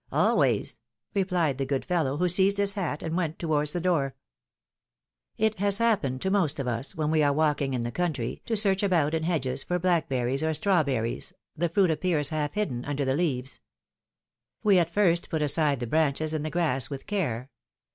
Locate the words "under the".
12.85-13.13